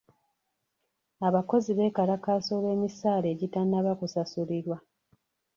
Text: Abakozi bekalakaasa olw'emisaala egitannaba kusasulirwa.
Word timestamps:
Abakozi 1.27 1.71
bekalakaasa 1.79 2.49
olw'emisaala 2.57 3.25
egitannaba 3.33 3.91
kusasulirwa. 3.99 4.77